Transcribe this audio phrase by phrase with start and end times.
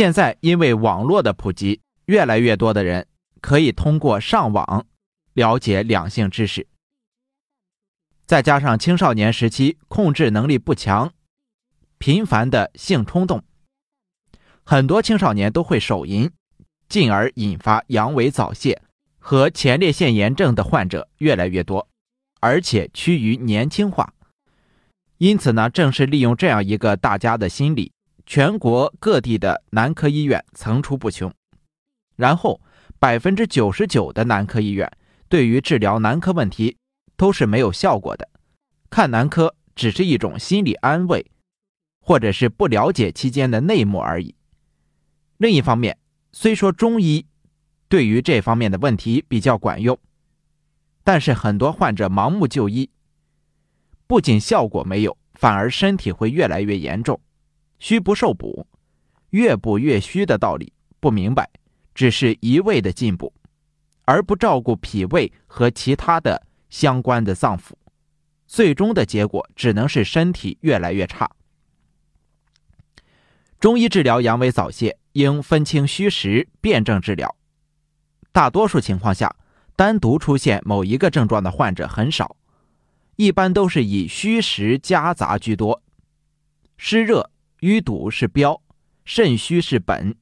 [0.00, 3.06] 现在因为网络的普及，越来越多的人
[3.42, 4.86] 可以通过上网
[5.34, 6.66] 了解两性知识。
[8.24, 11.12] 再加上青少年时期控制能力不强，
[11.98, 13.44] 频繁的性冲动，
[14.64, 16.30] 很多青少年都会手淫，
[16.88, 18.80] 进而引发阳痿早泄
[19.18, 21.86] 和前列腺炎症的患者越来越多，
[22.40, 24.14] 而且趋于年轻化。
[25.18, 27.92] 因此呢，正是利用这样一个大家的心理，
[28.32, 31.34] 全国各地的男科医院层出不穷。
[32.14, 32.60] 然后，
[33.00, 34.88] 百分之九十九的男科医院
[35.28, 36.76] 对于治疗男科问题。
[37.16, 38.26] 都是没有效果的，
[38.88, 41.30] 看男科只是一种心理安慰，
[42.00, 44.34] 或者是不了解期间的内幕而已。
[45.36, 45.98] 另一方面，
[46.32, 47.26] 虽说中医
[47.90, 49.98] 对于这方面的问题比较管用，
[51.04, 52.88] 但是很多患者盲目就医，
[54.06, 57.20] 不仅效果没有，反而身体会越来越严重，
[57.80, 58.64] 虚不受补，
[59.30, 61.50] 越补越虚的道理不明白，
[61.92, 63.32] 只是一味的进补，
[64.04, 66.46] 而不照顾脾胃和其他的。
[66.70, 67.72] 相关的脏腑，
[68.46, 71.28] 最终的结果只能是身体越来越差。
[73.58, 77.34] 中医治疗阳痿早泄应分清虚实辩证治疗。
[78.30, 79.34] 大多数情况下，
[79.74, 82.36] 单独出现某一个症状的患者很少，
[83.16, 85.82] 一般都是以虚实夹杂居多。
[86.76, 87.29] 湿热
[87.60, 88.60] 淤堵是标，
[89.04, 90.14] 肾虚是本。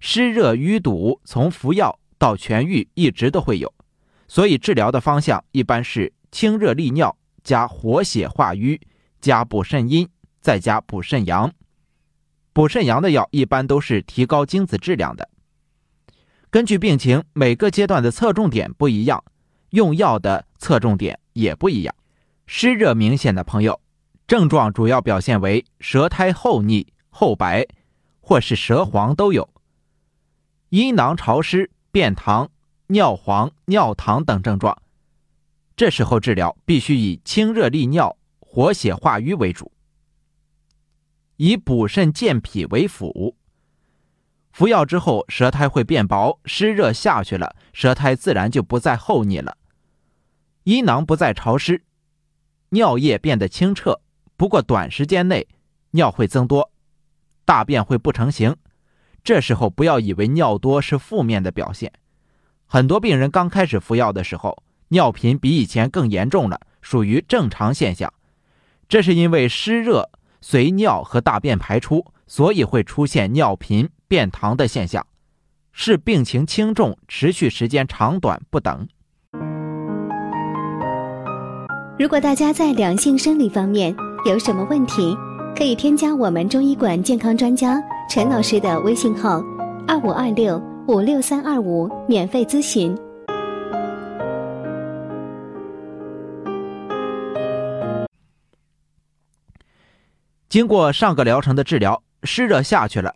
[0.00, 3.72] 湿热淤堵从服药到痊愈一直都会有。
[4.28, 8.80] 所以治疗的方向一般是清热利尿加活血化瘀
[9.20, 10.08] 加补肾阴
[10.40, 11.52] 再加补肾阳。
[12.52, 15.28] 补肾阳的药一般都是提高精子质量的。
[16.50, 19.22] 根据病情，每个阶段的侧重点不一样，
[19.70, 21.94] 用药的侧重点也不一样。
[22.46, 23.80] 湿热明显的朋友，
[24.26, 27.66] 症状主要表现为舌苔厚腻、厚白，
[28.20, 29.48] 或是舌黄都有。
[30.70, 32.48] 阴囊潮湿、便溏。
[32.88, 34.80] 尿黄、尿糖等症状，
[35.74, 39.72] 这时候治疗必须以清热利尿、活血化瘀为主，
[41.34, 43.34] 以补肾健脾为辅。
[44.52, 49.58] 服药之后，舌苔会变薄，湿热下去了，舌苔自然就不再厚腻了，
[50.62, 51.82] 阴囊不再潮湿，
[52.68, 54.00] 尿液变得清澈。
[54.36, 55.46] 不过短时间内，
[55.92, 56.70] 尿会增多，
[57.44, 58.54] 大便会不成形。
[59.24, 61.92] 这时候不要以为尿多是负面的表现。
[62.66, 68.12] 很多病人刚开始服药的时候，尿频比以前更严重了，属于正常现象。
[68.88, 70.10] 这是因为湿热
[70.40, 75.04] 随尿和大便排出，所以会出现尿频、便溏的现象，
[75.72, 78.86] 是病情轻重、持续时间长短不等。
[81.98, 85.16] 如果大家在两性生理方面有什么问题，
[85.56, 89.40] 可以添加我们中医馆健康专家陈老师的微信号：
[89.86, 90.60] 二五二六。
[90.88, 92.96] 五六三二五，免费咨询。
[100.48, 103.14] 经过上个疗程的治疗，湿热下去了，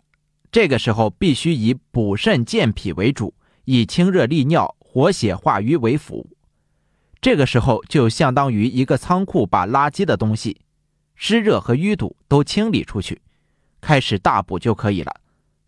[0.49, 3.33] 这个时候必须以补肾健脾为主，
[3.65, 6.25] 以清热利尿、活血化瘀为辅。
[7.19, 10.59] 这个时候就相当于一个仓库，把垃圾的东西、
[11.23, 13.21] 湿热和淤堵都清理出去，
[13.79, 15.21] 开始大补就可以了。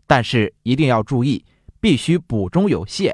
[0.04, 1.44] 但是一定要注意。
[1.84, 3.12] 必须补中有泻。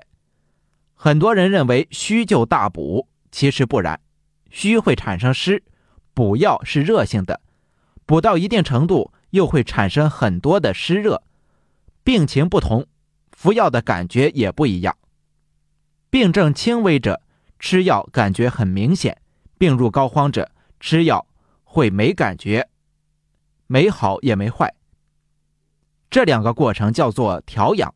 [0.95, 4.01] 很多人认为虚就大补，其实不然。
[4.49, 5.65] 虚会产生湿，
[6.15, 7.41] 补药是热性的，
[8.07, 11.25] 补到一定程度又会产生很多的湿热。
[12.05, 12.87] 病情不同，
[13.33, 14.97] 服药的感觉也不一样。
[16.09, 17.21] 病症轻微者
[17.59, 19.21] 吃药感觉很明显，
[19.59, 21.27] 病入膏肓者吃药
[21.73, 22.69] 会没感觉，
[23.69, 24.75] 没好也没坏。
[26.11, 27.95] 这两个过程叫做调养。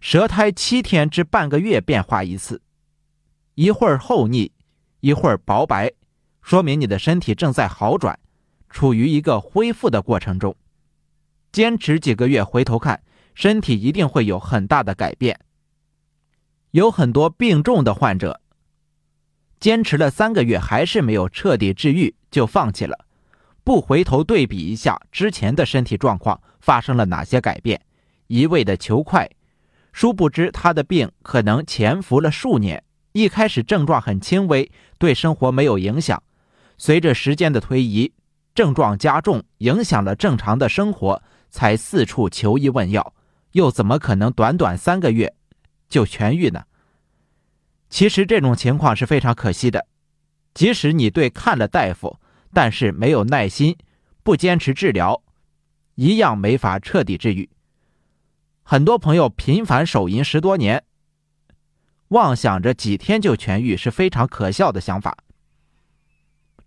[0.00, 2.60] 舌苔七天至半个月变化一次，
[3.54, 4.50] 一会儿厚腻，
[4.98, 5.92] 一会儿薄白，
[6.42, 8.18] 说明你的身体正在好转，
[8.68, 10.56] 处于一个恢复的过程中。
[11.52, 13.00] 坚持几个月，回头看，
[13.36, 15.38] 身体一定会有很大的改变。
[16.72, 18.40] 有很多病重的患者，
[19.58, 23.06] 坚持了三个月还是没有彻底治愈，就放弃了，
[23.64, 27.80] 不回头对比一下之前的身体状况发生了哪些改变，
[28.26, 29.28] 一味的求快。
[29.92, 32.82] 殊不知，他的病可能潜伏了数年。
[33.12, 36.22] 一开始症状很轻微，对生活没有影响。
[36.76, 38.12] 随着时间的推移，
[38.54, 43.14] 症状加重，影响了正常的生活，才四处求医问药。
[43.52, 45.34] 又怎么可能短短三个月
[45.88, 46.62] 就痊愈呢？
[47.88, 49.86] 其实这种情况是非常可惜的。
[50.54, 52.18] 即使你对看了大夫，
[52.52, 53.76] 但是没有耐心，
[54.22, 55.22] 不坚持治疗，
[55.94, 57.48] 一样没法彻底治愈。
[58.62, 60.82] 很多朋友频繁手淫十多年，
[62.08, 65.16] 妄想着几天就痊愈是非常可笑的想法。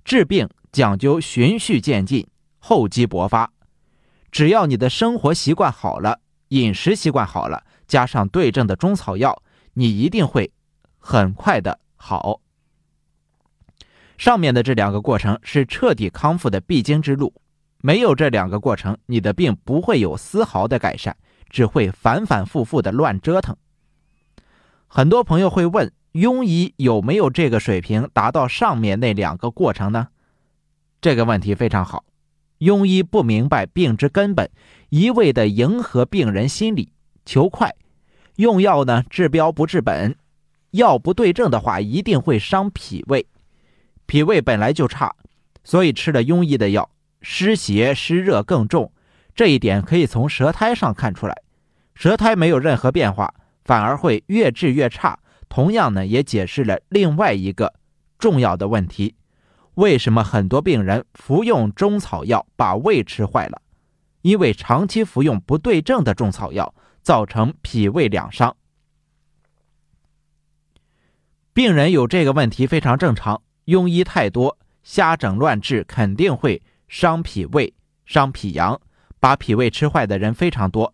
[0.06, 2.28] 治病讲究循序渐进，
[2.60, 3.52] 厚积薄发。
[4.32, 9.42] 只要你的生活习惯好了，饮食习惯好了，加上对症的中草药，
[9.74, 10.52] 你一定会
[11.00, 12.40] 很快的好。
[14.18, 17.34] 上面的这两个过程是彻底康复的必经之路，
[17.80, 21.16] 没有这两个过程，你的病不会有丝毫的改善。
[21.52, 23.58] 只会反反复复的乱折腾。
[24.86, 30.10] 很多朋友会问，庸医有没有这个水平达到上面那两个过程呢？
[31.02, 32.06] 这个问题非常好。
[32.60, 34.48] 庸医不明白病之根本，
[34.90, 36.94] 一味的迎合病人心理，
[37.26, 37.74] 求快，
[38.36, 40.16] 用药呢治标不治本，
[40.72, 43.26] 药不对症的话，一定会伤脾胃。
[44.06, 45.16] 脾胃本来就差，
[45.64, 46.90] 所以吃了庸医的药，
[47.22, 48.92] 湿邪湿热更重。
[49.36, 51.42] 这一点可以从舌苔上看出来，
[51.96, 53.34] 舌苔没有任何变化，
[53.64, 55.20] 反而会越治越差。
[55.48, 57.74] 同样呢，也解释了另外一个
[58.18, 59.16] 重要的问题：
[59.76, 63.62] 为什么很多病人服用中草药把胃吃坏了？
[64.22, 68.56] 因为长期服用不对症的中草药，造成脾胃两伤。
[71.60, 77.74] 病人有这个问题非常正常，庸医太多，瞎整乱治，肯定会伤脾胃、
[78.06, 78.80] 伤脾阳。
[79.20, 80.94] 把脾胃吃坏的人非常多，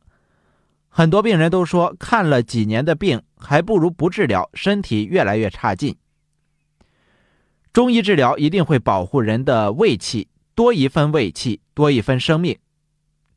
[0.89, 5.95] 很多病人都说看了几年的病，还不如不治疗，身体越来越差劲。
[7.71, 12.57] 中医治疗一定会保护人的胃气，多一分胃气，多一分生命。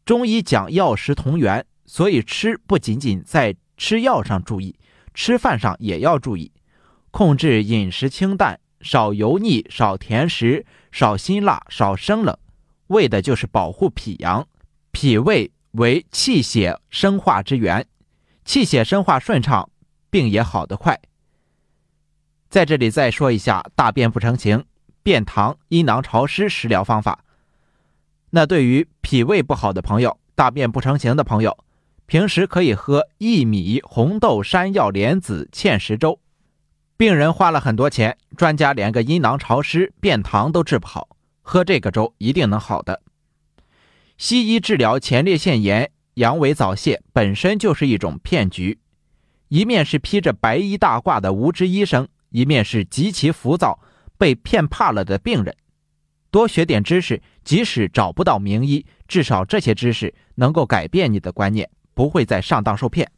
[0.06, 4.74] 中医讲药食同源，所以吃不仅仅在吃药上注意，
[5.12, 6.50] 吃饭上也要注意，
[7.18, 12.38] 控制饮食清淡，少油腻，少甜食，少辛辣，少生冷，
[12.86, 14.46] 为的就是保护脾阳。
[14.92, 17.84] 脾胃为气血生化之源，
[18.44, 19.68] 气血生化顺畅，
[20.08, 21.00] 病也好得快。
[22.48, 24.64] 在这里再说一下大便不成形、
[25.02, 27.24] 便溏、阴囊潮湿食疗方法。
[28.30, 31.58] 那对于脾胃不好的朋友、大便不成形的朋友，
[32.06, 36.20] 平时可以喝薏米、红豆、山药、莲子芡实粥。
[36.98, 43.02] 病人花了很多钱，专家连个阴囊潮湿、便溏都治不好，喝这个粥一定能好的。
[44.16, 48.80] 西医治疗前列腺炎、阳痿早泄本身就是一种骗局，
[49.46, 53.78] 一面是披着白衣大褂的无知医生，一面是极其浮躁、
[54.18, 55.54] 被骗怕了的病人。
[56.32, 63.08] 多学点知识，即使找不到名医，至少这些知识能够改变你的观念，不会再上当受骗。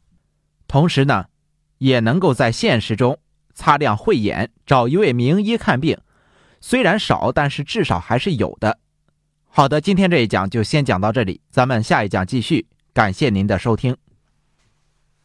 [0.69, 1.25] 同时呢，
[1.79, 3.19] 也能够在现实中
[3.55, 5.97] 擦亮慧眼，找一位名医看病，
[6.61, 8.79] 虽然少，但是至少还是有的。
[9.49, 12.67] 好的，今天这一讲就先讲到这里，咱们下一讲继续。
[12.93, 13.97] 感谢您的收听。